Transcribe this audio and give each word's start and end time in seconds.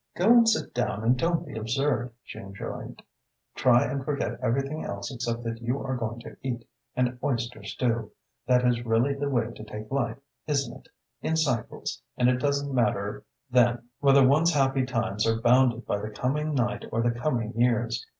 "Go 0.15 0.29
and 0.31 0.49
sit 0.49 0.73
down 0.73 1.03
and 1.03 1.15
don't 1.15 1.45
be 1.45 1.55
absurd," 1.55 2.11
she 2.23 2.39
enjoined. 2.39 3.03
"Try 3.53 3.85
and 3.85 4.03
forget 4.03 4.39
everything 4.41 4.83
else 4.83 5.11
except 5.13 5.43
that 5.43 5.61
you 5.61 5.79
are 5.79 5.95
going 5.95 6.19
to 6.21 6.35
eat 6.41 6.67
an 6.95 7.19
oyster 7.23 7.61
stew. 7.61 8.11
That 8.47 8.65
is 8.65 8.83
really 8.83 9.13
the 9.13 9.29
way 9.29 9.51
to 9.55 9.63
take 9.63 9.91
life, 9.91 10.17
isn't 10.47 10.75
it 10.75 10.89
in 11.21 11.35
cycles 11.37 12.01
and 12.17 12.29
it 12.29 12.39
doesn't 12.39 12.73
matter 12.73 13.23
then 13.51 13.89
whether 13.99 14.27
one's 14.27 14.55
happy 14.55 14.87
times 14.87 15.27
are 15.27 15.39
bounded 15.39 15.85
by 15.85 15.99
the 15.99 16.09
coming 16.09 16.55
night 16.55 16.83
or 16.91 17.03
the 17.03 17.11
coming 17.11 17.53
years. 17.55 18.03